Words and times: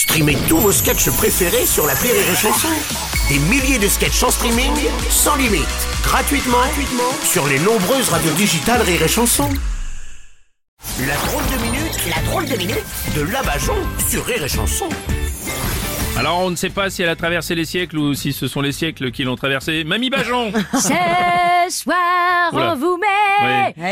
Streamez 0.00 0.38
tous 0.48 0.56
vos 0.56 0.72
sketchs 0.72 1.10
préférés 1.10 1.66
sur 1.66 1.86
la 1.86 1.92
Rire 1.92 2.14
et 2.14 2.34
Chanson. 2.34 2.68
Des 3.28 3.38
milliers 3.38 3.78
de 3.78 3.86
sketchs 3.86 4.22
en 4.22 4.30
streaming, 4.30 4.72
sans 5.10 5.36
limite, 5.36 5.68
gratuitement, 6.02 6.56
gratuitement 6.56 7.12
sur 7.22 7.46
les 7.46 7.58
nombreuses 7.58 8.08
radios 8.08 8.32
digitales 8.32 8.80
Rire 8.80 9.02
et 9.02 9.08
Chanson. 9.08 9.50
La 11.06 11.16
drôle 11.16 11.42
de 11.52 11.62
minute, 11.62 11.98
la 12.08 12.22
drôle 12.22 12.46
de 12.46 12.56
minute 12.56 12.84
de 13.14 13.20
Labajon 13.30 13.76
sur 14.08 14.24
Rire 14.24 14.42
et 14.42 14.48
Chanson. 14.48 14.88
Alors 16.16 16.38
on 16.40 16.50
ne 16.50 16.56
sait 16.56 16.70
pas 16.70 16.88
si 16.88 17.02
elle 17.02 17.08
a 17.10 17.16
traversé 17.16 17.54
les 17.54 17.66
siècles 17.66 17.98
ou 17.98 18.14
si 18.14 18.32
ce 18.32 18.48
sont 18.48 18.62
les 18.62 18.72
siècles 18.72 19.10
qui 19.10 19.24
l'ont 19.24 19.36
traversé. 19.36 19.84
Mamie 19.84 20.08
Bajon 20.08 20.50
Ce 20.72 20.88
soir, 21.68 22.52
Oula. 22.52 22.72
on 22.72 22.76
vous 22.76 22.89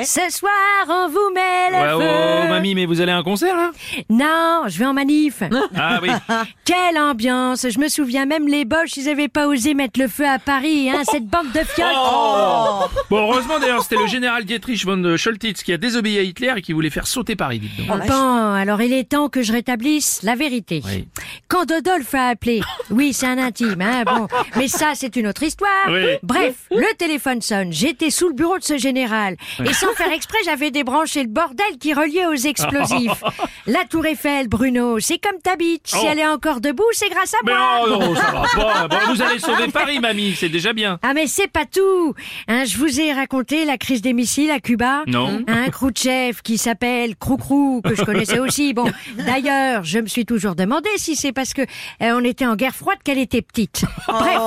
Ce 0.05 0.31
soir, 0.31 0.51
on 0.89 1.09
vous 1.09 1.31
met 1.35 1.71
le 1.71 1.77
Ouais, 1.77 1.93
oh, 1.95 2.01
feu. 2.01 2.45
oh, 2.45 2.49
mamie, 2.49 2.75
mais 2.75 2.87
vous 2.87 3.01
allez 3.01 3.13
à 3.13 3.17
un 3.19 3.23
concert 3.23 3.57
là 3.57 3.71
Non, 4.11 4.63
je 4.69 4.79
vais 4.79 4.85
en 4.87 4.93
manif. 4.93 5.43
Ah 5.77 5.99
oui. 6.03 6.11
Quelle 6.65 6.99
ambiance 6.99 7.67
Je 7.69 7.79
me 7.79 7.89
souviens, 7.89 8.27
même 8.27 8.47
les 8.49 8.65
Boches, 8.65 8.97
ils 8.97 9.09
avaient 9.09 9.29
pas 9.29 9.47
osé 9.47 9.75
mettre 9.75 10.01
le 10.01 10.09
feu 10.09 10.27
à 10.27 10.39
Paris, 10.39 10.91
hein, 10.91 11.03
cette 11.11 11.27
bande 11.27 11.51
de 11.53 11.61
fiottes. 11.61 11.87
Oh. 11.97 12.85
Bon, 13.11 13.19
heureusement 13.31 13.59
d'ailleurs, 13.59 13.83
c'était 13.83 13.97
le 14.03 14.07
général 14.07 14.45
Dietrich 14.45 14.85
von 14.85 15.17
Scholtitz 15.17 15.63
qui 15.63 15.73
a 15.73 15.77
désobéi 15.79 16.19
à 16.19 16.23
Hitler 16.23 16.53
et 16.57 16.63
qui 16.63 16.73
voulait 16.73 16.91
faire 16.91 17.07
sauter 17.07 17.37
Paris, 17.37 17.61
dites 17.61 17.87
donc. 17.87 18.07
Bon, 18.07 18.53
alors 18.55 18.81
il 18.83 18.93
est 18.93 19.09
temps 19.09 19.29
que 19.29 19.43
je 19.43 19.53
rétablisse 19.53 20.23
la 20.23 20.35
vérité. 20.35 20.83
Oui. 20.85 21.07
Quand 21.49 21.65
Dodolphe 21.65 22.15
a 22.15 22.29
appelé, 22.29 22.61
oui, 22.91 23.15
c'est 23.15 23.27
un 23.27 23.39
intime, 23.39 23.81
hein, 23.81 24.03
bon, 24.05 24.27
mais 24.57 24.69
ça, 24.69 24.93
c'est 24.95 25.17
une 25.17 25.27
autre 25.29 25.43
histoire. 25.43 25.71
Oui. 25.89 26.17
Bref, 26.23 26.55
le 26.71 26.95
téléphone 26.97 27.41
sonne, 27.41 27.73
j'étais 27.73 28.11
sous 28.11 28.29
le 28.29 28.35
bureau 28.35 28.59
de 28.59 28.65
ce 28.65 28.77
général, 28.77 29.37
et 29.65 29.73
sans 29.73 29.93
faire 29.95 30.13
exprès, 30.13 30.37
j'avais 30.45 30.71
débranché 30.71 31.23
le 31.23 31.29
bordel 31.29 31.79
qui 31.81 31.95
reliait 31.95 32.27
aux 32.27 32.35
explosifs. 32.35 33.25
La 33.67 33.85
tour 33.89 34.05
Eiffel, 34.05 34.49
Bruno, 34.49 34.99
c'est 35.01 35.17
comme 35.19 35.41
ta 35.43 35.57
bite, 35.57 35.87
si 35.87 35.97
Oh. 35.99 36.07
elle 36.11 36.19
est 36.19 36.27
encore 36.27 36.61
debout, 36.61 36.85
c'est 36.93 37.09
grâce 37.09 37.33
à 37.35 37.39
Mais 37.45 37.53
moi. 37.53 37.81
oh 37.85 37.89
non, 37.89 38.15
ça 38.15 38.31
va 38.31 38.43
pas. 38.55 38.89
Bon, 38.89 38.97
vous 39.15 39.23
allez 39.23 39.39
sauver 39.39 39.69
Paris, 39.69 40.01
mamie, 40.01 40.35
c'est 40.37 40.49
déjà 40.51 40.73
bien. 40.75 40.99
Ah 41.03 41.13
mais 41.15 41.27
c'est 41.27 41.49
pas 41.51 41.65
tout 41.65 42.15
hein, 42.47 42.65
Je 42.67 42.77
vous 42.77 43.01
ai 43.01 43.13
raconté 43.13 43.65
la 43.65 43.77
crise 43.79 44.01
des 44.03 44.13
missiles 44.13 44.51
à 44.51 44.61
Cuba 44.61 45.03
Non. 45.07 45.43
Un 45.49 45.71
Khrouchtchev 45.71 46.41
qui 46.45 46.57
s'appelle 46.59 47.17
Croucrou, 47.17 47.81
que 47.83 47.95
je 47.95 48.05
connaissais 48.05 48.39
aussi. 48.39 48.75
Bon, 48.75 48.91
d'ailleurs, 49.27 49.83
je 49.85 49.99
me 49.99 50.07
suis 50.07 50.25
toujours 50.27 50.55
demandé 50.55 50.89
si 50.99 51.17
c'est 51.17 51.33
parce 51.39 51.55
que 51.55 51.63
euh, 51.63 52.19
on 52.19 52.25
était 52.25 52.47
en 52.47 52.57
guerre 52.57 52.75
froide 52.75 52.99
qu'elle 53.05 53.19
était 53.19 53.43
petite. 53.43 53.85
Bref, 54.09 54.39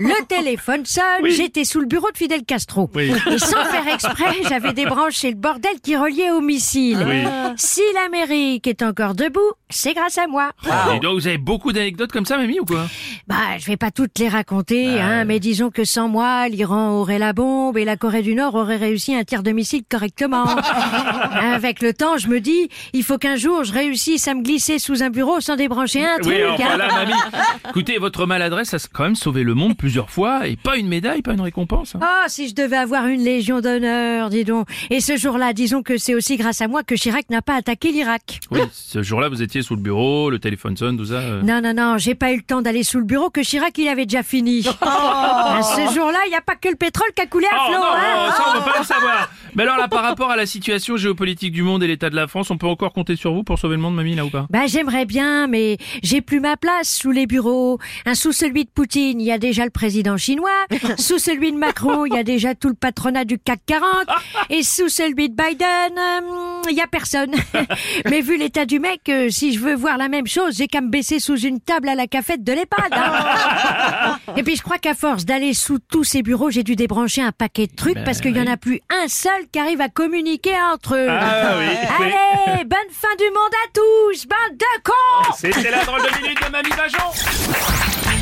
le 0.00 0.26
téléphone 0.26 0.84
sonne, 0.84 1.04
Oui. 1.22 1.30
j'étais 1.30 1.62
sous 1.64 1.78
le 1.78 1.86
bureau 1.86 2.10
de 2.10 2.16
Fidel 2.16 2.42
Castro. 2.44 2.90
Oui. 2.96 3.12
Et 3.30 3.38
sans 3.38 3.64
faire 3.66 3.86
exprès, 3.94 4.42
j'avais 4.48 4.72
débranché 4.72 5.30
le 5.30 5.36
bordel 5.36 5.80
qui 5.80 5.96
reliait 5.96 6.32
aux 6.32 6.40
missiles. 6.40 6.98
Oui. 7.06 7.22
Si 7.56 7.80
l'Amérique 7.94 8.66
est 8.66 8.82
encore 8.82 9.14
debout, 9.14 9.52
c'est 9.68 9.94
grâce 9.94 10.18
à 10.18 10.26
moi. 10.26 10.50
Et 10.92 10.98
donc, 10.98 11.14
vous 11.14 11.28
avez 11.28 11.38
beaucoup 11.38 11.72
d'anecdotes 11.72 12.10
comme 12.10 12.26
ça, 12.26 12.36
mamie, 12.38 12.58
ou 12.58 12.64
quoi? 12.64 12.86
Bah, 13.28 13.36
je 13.60 13.66
vais 13.66 13.76
pas 13.76 13.92
toutes 13.92 14.18
les 14.18 14.28
raconter, 14.28 15.00
hein, 15.00 15.24
mais 15.24 15.38
disons 15.38 15.70
que 15.70 15.84
sans 15.84 16.08
moi, 16.08 16.48
l'Iran 16.48 16.90
aurait 16.98 17.20
la 17.20 17.32
bombe 17.32 17.78
et 17.78 17.84
la 17.84 17.96
Corée 17.96 18.22
du 18.22 18.34
Nord 18.34 18.56
aurait 18.56 18.78
réussi 18.78 19.14
un 19.14 19.22
tir 19.22 19.44
de 19.44 19.52
missile 19.52 19.82
correctement. 19.88 20.44
Avec 21.54 21.82
le 21.82 21.94
temps, 21.94 22.16
je 22.18 22.26
me 22.26 22.40
dis, 22.40 22.68
il 22.92 23.04
faut 23.04 23.16
qu'un 23.18 23.36
jour 23.36 23.62
je 23.62 23.72
réussisse 23.72 24.26
à 24.26 24.34
me 24.34 24.42
glisser 24.42 24.80
sous 24.80 25.04
un 25.04 25.10
bureau 25.10 25.40
sans 25.40 25.54
débrancher 25.54 25.99
un 26.04 26.18
truc. 26.18 26.34
Oui, 26.36 26.44
enfin 26.52 26.76
là, 26.76 26.88
mamie. 26.94 27.12
Écoutez, 27.68 27.98
votre 27.98 28.26
maladresse 28.26 28.74
a 28.74 28.78
quand 28.92 29.04
même 29.04 29.14
sauvé 29.16 29.42
le 29.42 29.54
monde 29.54 29.76
plusieurs 29.76 30.10
fois 30.10 30.46
et 30.46 30.56
pas 30.56 30.76
une 30.76 30.88
médaille, 30.88 31.22
pas 31.22 31.32
une 31.32 31.40
récompense. 31.40 31.94
hein. 31.94 32.00
Oh, 32.02 32.24
si 32.28 32.48
je 32.48 32.54
devais 32.54 32.76
avoir 32.76 33.06
une 33.06 33.22
légion 33.22 33.60
d'honneur, 33.60 34.30
dis 34.30 34.44
donc. 34.44 34.68
Et 34.90 35.00
ce 35.00 35.16
jour-là, 35.16 35.52
disons 35.52 35.82
que 35.82 35.96
c'est 35.98 36.14
aussi 36.14 36.36
grâce 36.36 36.60
à 36.60 36.68
moi 36.68 36.82
que 36.82 36.94
Chirac 36.94 37.28
n'a 37.30 37.42
pas 37.42 37.56
attaqué 37.56 37.92
l'Irak. 37.92 38.40
Oui, 38.50 38.60
ce 38.72 39.02
jour-là, 39.02 39.28
vous 39.28 39.42
étiez 39.42 39.62
sous 39.62 39.74
le 39.76 39.82
bureau, 39.82 40.30
le 40.30 40.38
téléphone 40.38 40.76
sonne, 40.76 40.96
tout 40.96 41.06
ça. 41.06 41.14
euh. 41.14 41.42
Non, 41.42 41.60
non, 41.62 41.74
non, 41.74 41.98
j'ai 41.98 42.14
pas 42.14 42.32
eu 42.32 42.36
le 42.36 42.42
temps 42.42 42.62
d'aller 42.62 42.82
sous 42.82 42.98
le 42.98 43.04
bureau 43.04 43.30
que 43.30 43.42
Chirac, 43.42 43.76
il 43.78 43.88
avait 43.88 44.06
déjà 44.06 44.22
fini. 44.22 44.64
À 44.80 45.60
ce 45.62 45.94
jour-là, 45.94 46.18
il 46.26 46.30
n'y 46.30 46.36
a 46.36 46.40
pas 46.40 46.56
que 46.56 46.68
le 46.68 46.76
pétrole 46.76 47.08
qui 47.14 47.22
a 47.22 47.26
coulé 47.26 47.46
à 47.46 47.56
Oh 47.60 47.70
flot, 47.72 47.80
non, 47.80 47.86
hein. 47.86 48.26
non, 48.26 48.32
ça 48.32 48.44
on 48.48 48.58
veut 48.58 48.64
pas 48.72 48.78
le 48.78 48.84
savoir. 48.84 49.30
Mais 49.54 49.62
alors 49.64 49.76
là, 49.78 49.88
par 49.88 50.02
rapport 50.02 50.30
à 50.30 50.36
la 50.36 50.46
situation 50.46 50.96
géopolitique 50.96 51.52
du 51.52 51.62
monde 51.62 51.82
et 51.82 51.86
l'état 51.86 52.10
de 52.10 52.16
la 52.16 52.26
France, 52.28 52.50
on 52.50 52.58
peut 52.58 52.66
encore 52.66 52.92
compter 52.92 53.16
sur 53.16 53.32
vous 53.32 53.42
pour 53.42 53.58
sauver 53.58 53.76
le 53.76 53.82
monde, 53.82 53.94
mamie, 53.94 54.14
là 54.14 54.24
ou 54.24 54.30
pas? 54.30 54.46
Bah 54.50 54.66
j'aimerais 54.66 55.04
bien, 55.06 55.46
mais 55.46 55.76
j'ai 56.02 56.20
plus 56.20 56.40
ma 56.40 56.56
place 56.56 56.88
sous 56.88 57.10
les 57.10 57.26
bureaux. 57.26 57.78
Hein, 58.06 58.14
sous 58.14 58.32
celui 58.32 58.64
de 58.64 58.70
Poutine, 58.70 59.20
il 59.20 59.26
y 59.26 59.32
a 59.32 59.38
déjà 59.38 59.64
le 59.64 59.70
président 59.70 60.16
chinois. 60.16 60.50
sous 60.98 61.18
celui 61.18 61.52
de 61.52 61.56
Macron, 61.58 62.06
il 62.06 62.14
y 62.14 62.18
a 62.18 62.22
déjà 62.24 62.54
tout 62.54 62.68
le 62.68 62.74
patronat 62.74 63.24
du 63.24 63.38
CAC 63.38 63.60
40. 63.66 63.88
Et 64.50 64.62
sous 64.62 64.88
celui 64.88 65.28
de 65.28 65.34
Biden, 65.34 65.98
euh, 65.98 66.62
il 66.70 66.76
y 66.76 66.80
a 66.80 66.86
personne. 66.86 67.32
mais 68.10 68.20
vu 68.20 68.36
l'état 68.36 68.64
du 68.64 68.78
mec, 68.80 69.02
euh, 69.08 69.28
si 69.30 69.52
je 69.52 69.60
veux 69.60 69.74
voir 69.74 69.96
la 69.96 70.08
même 70.08 70.26
chose, 70.26 70.56
j'ai 70.56 70.66
qu'à 70.66 70.80
me 70.80 70.88
baisser 70.88 71.18
sous 71.20 71.38
une 71.38 71.60
table 71.60 71.88
à 71.88 71.94
la 71.94 72.06
cafette 72.06 72.42
de 72.44 72.52
l'EHPAD. 72.52 72.92
hein. 72.92 74.18
Et 74.36 74.42
puis 74.42 74.56
je 74.56 74.62
crois 74.62 74.78
qu'à 74.78 74.94
force 74.94 75.24
d'aller 75.24 75.54
sous 75.54 75.78
tous 75.78 76.04
ces 76.04 76.22
bureaux, 76.22 76.50
j'ai 76.50 76.62
dû 76.62 76.76
débrancher 76.76 77.22
un 77.22 77.32
paquet 77.32 77.66
de 77.66 77.74
trucs 77.74 77.94
Ben 77.94 78.04
parce 78.04 78.20
qu'il 78.20 78.36
y 78.36 78.40
en 78.40 78.46
a 78.46 78.56
plus 78.56 78.80
un 78.90 79.08
seul 79.08 79.48
qui 79.52 79.58
arrive 79.58 79.80
à 79.80 79.88
communiquer 79.88 80.54
entre 80.72 80.94
eux. 80.96 81.06
Ah 81.08 81.56
oui, 81.58 81.64
oui. 81.68 82.06
Allez, 82.06 82.64
bonne 82.64 82.78
fin 82.90 83.14
du 83.18 83.24
monde 83.24 83.54
à 83.64 83.68
tous, 83.72 84.26
bande 84.26 84.58
de 84.58 84.82
cons 84.82 84.92
C'était 85.40 85.70
la 85.70 85.82
drôle 85.86 86.02
de 86.02 86.20
minute 86.20 86.44
de 86.44 86.50
mamie 86.50 86.68
Bajon 86.76 88.19